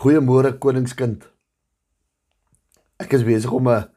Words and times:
Goeiemôre 0.00 0.54
koningskind. 0.56 1.26
Ek 3.04 3.12
is 3.12 3.24
besig 3.26 3.52
om 3.52 3.66
'n 3.68 3.88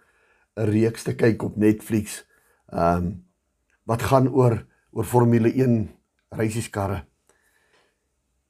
reeks 0.68 1.06
te 1.08 1.14
kyk 1.16 1.44
op 1.48 1.56
Netflix. 1.56 2.26
Ehm 2.68 2.98
um, 2.98 3.06
wat 3.88 4.02
gaan 4.02 4.28
oor 4.28 4.66
oor 4.92 5.05
Formule 5.05 5.47
1 5.54 5.96
reisieskarre. 6.36 7.05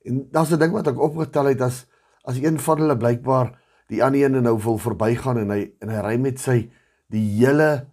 En 0.02 0.28
daar's 0.32 0.50
'n 0.50 0.58
ding 0.58 0.74
wat 0.74 0.88
ek 0.88 0.98
opgetel 0.98 1.46
het 1.46 1.62
as 1.62 1.86
as 2.26 2.42
een 2.42 2.60
van 2.60 2.78
hulle 2.78 2.98
blykbaar 2.98 3.60
die 3.88 4.04
ander 4.04 4.24
een 4.24 4.44
nou 4.44 4.58
wil 4.58 4.78
verbygaan 4.78 5.38
en 5.38 5.50
hy 5.50 5.74
en 5.80 5.90
hy 5.90 6.02
ry 6.02 6.18
met 6.18 6.40
sy 6.40 6.72
die 7.08 7.38
hele 7.38 7.86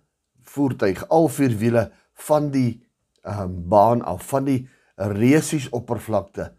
voertuig, 0.42 1.08
al 1.08 1.28
vier 1.28 1.52
wiele 1.58 1.92
van 2.14 2.50
die 2.50 2.80
ehm 3.22 3.40
um, 3.40 3.68
baan 3.68 4.02
af, 4.02 4.24
van 4.24 4.44
die 4.44 4.68
resies 4.96 5.68
oppervlakte 5.68 6.54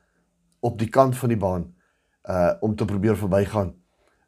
op 0.60 0.78
die 0.78 0.90
kant 0.90 1.18
van 1.18 1.30
die 1.30 1.42
baan 1.42 1.81
uh 2.30 2.54
om 2.62 2.76
te 2.76 2.86
probeer 2.86 3.18
verbygaan. 3.18 3.74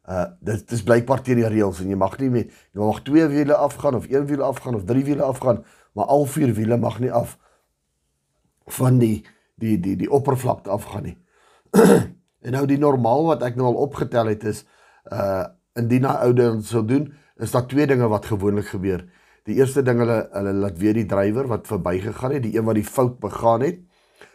Uh 0.09 0.25
dit 0.39 0.71
is 0.71 0.83
blykbaar 0.83 1.21
teen 1.21 1.41
die 1.41 1.47
reëls 1.47 1.79
en 1.83 1.89
jy 1.89 1.97
mag 1.99 2.17
nie 2.19 2.29
met 2.29 2.51
jy 2.73 2.81
mag 2.81 3.01
twee 3.07 3.27
wiele 3.31 3.55
afgaan 3.55 3.95
of 3.95 4.09
een 4.09 4.25
wiel 4.27 4.43
afgaan 4.43 4.75
of 4.75 4.85
drie 4.89 5.03
wiele 5.03 5.23
afgaan, 5.23 5.63
maar 5.93 6.05
al 6.05 6.25
vier 6.25 6.53
wiele 6.53 6.77
mag 6.77 6.99
nie 6.99 7.11
af 7.11 7.37
van 8.79 8.99
die 8.99 9.25
die 9.55 9.77
die 9.79 9.95
die 9.95 10.09
oppervlakte 10.11 10.69
afgaan 10.69 11.03
nie. 11.03 11.17
en 12.45 12.51
nou 12.57 12.65
die 12.67 12.79
normaal 12.79 13.25
wat 13.25 13.43
ek 13.43 13.55
nou 13.55 13.69
al 13.71 13.83
opgetel 13.87 14.33
het 14.33 14.43
is 14.43 14.65
uh 15.11 15.45
indien 15.73 16.05
hy 16.05 16.13
oude 16.27 16.43
sou 16.61 16.83
doen, 16.85 17.07
is 17.41 17.51
daar 17.51 17.65
twee 17.65 17.87
dinge 17.89 18.05
wat 18.07 18.27
gewoonlik 18.29 18.67
gebeur. 18.75 19.07
Die 19.49 19.55
eerste 19.57 19.81
ding 19.81 19.97
hulle 20.03 20.19
hulle 20.31 20.53
laat 20.53 20.77
weer 20.77 20.93
die 20.93 21.07
drywer 21.09 21.47
wat 21.49 21.65
verbygegaan 21.67 22.35
het, 22.37 22.43
die 22.45 22.53
een 22.57 22.67
wat 22.67 22.77
die 22.77 22.85
fout 22.85 23.17
begaan 23.23 23.65
het, 23.65 23.79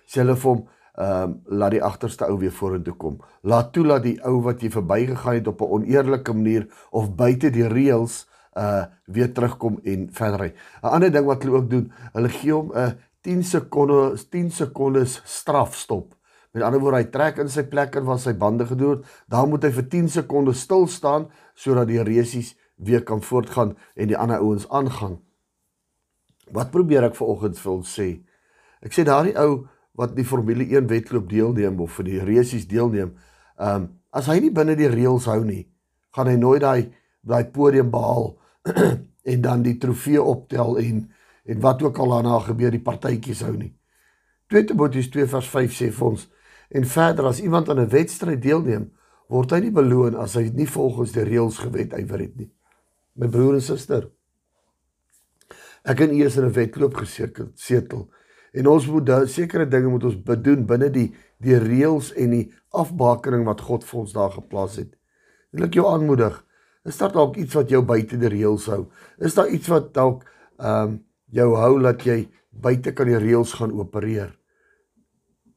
sê 0.09 0.25
hulle 0.25 0.35
vir 0.35 0.51
hom 0.51 0.65
ehm 0.99 1.23
um, 1.23 1.35
laat 1.45 1.71
die 1.77 1.83
agterste 1.83 2.27
ou 2.27 2.39
weer 2.39 2.53
vorentoe 2.53 2.95
kom. 2.99 3.21
Laat 3.43 3.73
toe 3.73 3.85
dat 3.87 4.03
die 4.03 4.17
ou 4.27 4.41
wat 4.43 4.63
jy 4.63 4.71
verbygegaan 4.75 5.35
het 5.39 5.47
op 5.47 5.61
'n 5.63 5.71
oneerlike 5.77 6.33
manier 6.33 6.67
of 6.91 7.15
buite 7.15 7.51
die 7.51 7.69
reëls 7.69 8.27
uh 8.59 8.85
weer 9.07 9.33
terugkom 9.33 9.79
en 9.85 10.09
verder 10.13 10.41
ry. 10.41 10.53
'n 10.83 10.89
Ander 10.91 11.13
ding 11.13 11.27
wat 11.27 11.43
hulle 11.43 11.57
ook 11.57 11.71
doen, 11.71 11.93
hulle 12.13 12.29
gee 12.29 12.53
hom 12.53 12.73
'n 12.75 12.99
10 13.21 13.43
sekondes 13.43 14.29
10 14.29 14.51
sekondes 14.51 15.23
strafstop. 15.25 16.15
Met 16.53 16.63
ander 16.63 16.81
woorde, 16.81 16.97
hy 16.97 17.05
trek 17.13 17.39
in 17.39 17.49
sy 17.49 17.63
plek 17.63 17.95
in 17.95 18.05
waar 18.05 18.19
sy 18.19 18.33
bande 18.35 18.67
gedoen 18.67 18.91
het, 18.91 19.07
dan 19.29 19.49
moet 19.49 19.63
hy 19.63 19.71
vir 19.71 19.89
10 19.89 20.09
sekondes 20.09 20.61
stil 20.61 20.87
staan 20.87 21.29
sodat 21.55 21.87
die 21.87 22.03
resies 22.03 22.57
weer 22.77 23.03
kan 23.03 23.23
voortgaan 23.23 23.77
en 23.95 24.09
die 24.09 24.17
ander 24.19 24.39
ouens 24.39 24.69
aangaan. 24.69 25.19
Wat 26.51 26.71
probeer 26.71 27.05
ek 27.05 27.19
vanoggend 27.19 27.59
vir 27.59 27.73
ons 27.73 28.01
sê? 28.01 28.09
Ek 28.81 28.95
sê 28.95 29.05
daardie 29.05 29.37
ou 29.37 29.67
wat 29.99 30.15
die 30.15 30.25
Formule 30.25 30.65
1 30.65 30.87
wedloop 30.87 31.27
deelneem 31.31 31.81
of 31.83 31.97
vir 31.99 32.07
die 32.07 32.21
resies 32.23 32.69
deelneem, 32.71 33.17
ehm 33.59 33.83
um, 33.83 33.95
as 34.15 34.25
hy 34.31 34.39
nie 34.41 34.51
binne 34.55 34.73
die 34.79 34.89
reëls 34.89 35.27
hou 35.29 35.43
nie, 35.45 35.67
gaan 36.17 36.31
hy 36.31 36.39
nooit 36.41 36.63
daai 36.65 36.89
daai 37.29 37.51
podium 37.53 37.91
behaal 37.93 38.31
en 39.33 39.43
dan 39.45 39.63
die 39.67 39.77
trofee 39.79 40.23
optel 40.23 40.79
en 40.81 41.03
en 41.49 41.61
wat 41.65 41.83
ook 41.83 41.99
al 41.99 42.13
daarna 42.13 42.39
gebeur 42.45 42.73
die 42.73 42.83
partytjies 42.85 43.41
hou 43.45 43.55
nie. 43.57 43.73
2 44.53 44.69
Timoteus 44.71 45.09
2 45.13 45.27
vers 45.33 45.49
5 45.49 45.77
sê 45.77 45.89
vir 45.93 46.09
ons 46.09 46.27
en 46.69 46.85
verder 46.85 47.29
as 47.29 47.41
iemand 47.41 47.69
aan 47.69 47.81
'n 47.81 47.93
wedstryd 47.93 48.43
deelneem, 48.43 48.91
word 49.29 49.51
hy 49.51 49.61
nie 49.61 49.75
beloon 49.75 50.17
as 50.17 50.35
hy 50.35 50.49
nie 50.55 50.67
volgens 50.67 51.13
die 51.13 51.25
reëls 51.25 51.59
gewet 51.59 51.93
ywer 51.93 52.21
het 52.21 52.37
nie. 52.37 52.51
My 53.17 53.29
broer 53.29 53.55
en 53.55 53.65
suster, 53.65 54.09
ek 55.85 56.01
en 56.01 56.15
u 56.15 56.25
is 56.25 56.37
in 56.37 56.45
'n 56.45 56.53
wedloop 56.53 56.95
gesetel. 56.95 58.09
En 58.53 58.67
ons 58.67 58.87
moet 58.87 59.07
da 59.07 59.27
sekere 59.27 59.67
dinge 59.69 59.91
moet 59.93 60.05
ons 60.09 60.23
bedoen 60.25 60.67
binne 60.67 60.91
die 60.93 61.09
die 61.39 61.59
reëls 61.63 62.11
en 62.19 62.33
die 62.35 62.47
afbakening 62.75 63.45
wat 63.47 63.61
God 63.63 63.85
vir 63.87 64.01
ons 64.01 64.15
daar 64.17 64.33
geplaas 64.35 64.79
het. 64.81 64.91
Wil 65.55 65.69
ek 65.69 65.77
jou 65.79 65.85
aanmoedig, 65.87 66.35
is 66.89 66.99
daar 66.99 67.13
dalk 67.15 67.37
iets 67.39 67.55
wat 67.55 67.71
jou 67.71 67.83
buite 67.87 68.19
die 68.19 68.31
reëls 68.33 68.67
hou? 68.73 68.89
Is 69.23 69.37
daar 69.39 69.51
iets 69.53 69.71
wat 69.71 69.93
dalk 69.95 70.25
ehm 70.59 70.97
um, 70.97 70.99
jou 71.31 71.51
hou 71.61 71.75
dat 71.85 72.03
jy 72.09 72.23
buite 72.51 72.95
kan 72.97 73.07
die 73.07 73.21
reëls 73.21 73.53
gaan 73.59 73.75
opereer? 73.77 74.33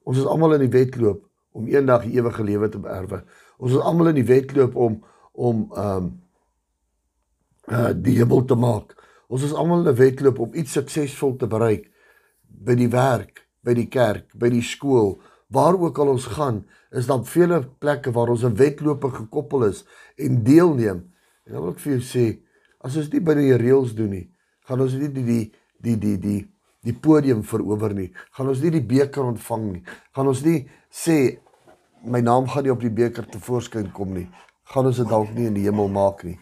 Ons 0.03 0.19
is 0.19 0.27
almal 0.27 0.57
in 0.57 0.65
die 0.65 0.73
wedloop 0.73 1.23
om 1.55 1.69
eendag 1.71 2.03
die 2.05 2.17
ewige 2.19 2.43
lewe 2.43 2.69
te 2.69 2.81
beerwe. 2.83 3.21
Ons 3.57 3.77
is 3.77 3.85
almal 3.85 4.11
in 4.11 4.19
die 4.19 4.27
wedloop 4.27 4.75
om 4.75 4.99
om 5.31 5.69
ehm 5.71 5.97
um, 5.97 6.11
uh 7.71 7.93
die 7.95 8.17
hemel 8.17 8.43
te 8.45 8.57
maak. 8.59 8.93
Ons 9.31 9.47
is 9.47 9.53
almal 9.55 9.85
in 9.85 9.93
'n 9.93 9.97
wedloop 9.97 10.39
om 10.39 10.53
iets 10.53 10.77
suksesvol 10.77 11.37
te 11.37 11.47
bereik 11.47 11.87
by 12.65 12.75
die 12.77 12.89
werk, 12.91 13.45
by 13.65 13.75
die 13.77 13.87
kerk, 13.91 14.29
by 14.37 14.49
die 14.53 14.63
skool, 14.65 15.15
waar 15.51 15.77
ook 15.79 15.99
al 15.99 16.13
ons 16.13 16.27
gaan, 16.35 16.63
is 16.91 17.07
daar 17.09 17.23
vele 17.27 17.61
plekke 17.79 18.11
waar 18.11 18.29
ons 18.29 18.43
'n 18.43 18.55
wedloop 18.55 19.03
gekoppel 19.03 19.65
is 19.65 19.85
en 20.17 20.43
deelneem. 20.43 21.11
En 21.45 21.53
dan 21.53 21.61
wil 21.61 21.71
ek 21.71 21.79
vir 21.79 21.93
jou 21.93 22.01
sê, 22.01 22.39
as 22.81 22.97
ons 22.97 23.09
dit 23.09 23.23
binne 23.23 23.41
die 23.41 23.57
reëls 23.57 23.95
doen 23.95 24.09
nie, 24.09 24.31
gaan 24.67 24.81
ons 24.81 24.93
nie 24.93 25.09
die 25.09 25.23
die 25.23 25.51
die 25.81 25.97
die 25.97 26.17
die 26.17 26.51
die 26.81 26.93
podium 26.93 27.43
verower 27.43 27.93
nie. 27.93 28.11
Gaan 28.31 28.47
ons 28.47 28.61
nie 28.61 28.71
die 28.71 28.85
beker 28.85 29.23
ontvang 29.23 29.71
nie. 29.71 29.83
Gaan 30.15 30.27
ons 30.27 30.43
nie 30.43 30.67
sê 30.89 31.39
my 32.03 32.21
naam 32.21 32.47
gaan 32.47 32.63
nie 32.63 32.71
op 32.71 32.81
die 32.81 32.89
beker 32.89 33.27
te 33.29 33.39
voorskyn 33.39 33.91
kom 33.91 34.13
nie. 34.13 34.27
Gaan 34.63 34.85
ons 34.85 34.97
dit 34.97 35.09
dalk 35.09 35.33
nie 35.35 35.45
in 35.45 35.53
die 35.53 35.67
hemel 35.67 35.89
maak 35.89 36.23
nie. 36.23 36.39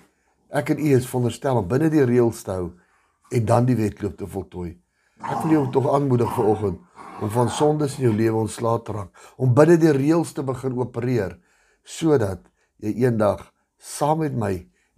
Ek 0.49 0.69
en 0.69 0.79
u 0.79 0.93
is 0.95 1.07
veronderstel 1.07 1.59
om 1.59 1.67
binne 1.67 1.89
die 1.89 2.05
reëls 2.05 2.43
te 2.43 2.55
hou 2.55 2.69
en 3.31 3.45
dan 3.45 3.65
die 3.65 3.75
wedloop 3.75 4.17
te 4.17 4.27
voltooi. 4.27 4.77
Ek 5.19 5.43
wil 5.43 5.51
jou 5.51 5.65
tog 5.75 5.89
aanmoedig 5.91 6.31
vanoggend 6.35 6.79
om 7.19 7.31
van 7.33 7.49
sondes 7.51 7.97
in 7.99 8.05
jou 8.07 8.13
lewe 8.15 8.45
ontslae 8.45 8.79
te 8.87 8.95
raak, 8.95 9.09
om 9.35 9.51
binne 9.53 9.75
die 9.79 9.91
reëls 9.91 10.31
te 10.35 10.45
begin 10.47 10.77
opereer 10.79 11.35
sodat 11.83 12.45
jy 12.79 12.93
eendag 13.03 13.43
saam 13.75 14.23
met 14.23 14.35
my 14.39 14.53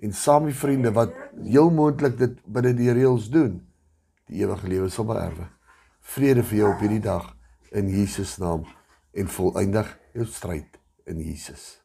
en 0.06 0.14
saam 0.14 0.46
met 0.46 0.58
vriende 0.58 0.94
wat 0.94 1.14
heel 1.42 1.74
moontlik 1.74 2.18
dit 2.22 2.38
binne 2.46 2.76
die 2.78 2.94
reëls 2.94 3.30
doen, 3.34 3.60
die 4.30 4.42
ewige 4.46 4.70
lewe 4.70 4.90
sal 4.94 5.10
beerwe. 5.10 5.50
Vrede 6.14 6.46
vir 6.46 6.62
jou 6.62 6.72
op 6.76 6.82
hierdie 6.86 7.04
dag 7.06 7.30
in 7.74 7.90
Jesus 7.90 8.38
naam 8.42 8.66
en 9.14 9.30
volëindig 9.38 9.98
jou 10.14 10.26
stryd 10.26 10.82
in 11.10 11.22
Jesus. 11.22 11.82